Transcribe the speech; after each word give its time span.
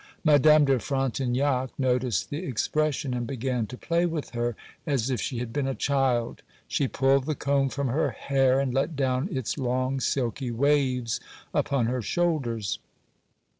Madame 0.23 0.65
de 0.65 0.79
Frontignac 0.79 1.69
noticed 1.77 2.31
the 2.31 2.43
expression, 2.43 3.13
and 3.13 3.27
began 3.27 3.67
to 3.67 3.77
play 3.77 4.03
with 4.03 4.31
her 4.31 4.55
as 4.87 5.11
if 5.11 5.21
she 5.21 5.37
had 5.37 5.53
been 5.53 5.67
a 5.67 5.75
child. 5.75 6.41
She 6.67 6.87
pulled 6.87 7.27
the 7.27 7.35
comb 7.35 7.69
from 7.69 7.89
her 7.89 8.09
hair, 8.09 8.59
and 8.59 8.73
let 8.73 8.95
down 8.95 9.29
its 9.31 9.59
long 9.59 9.99
silky 9.99 10.49
waves 10.49 11.19
upon 11.53 11.85
her 11.85 12.01
shoulders. 12.01 12.79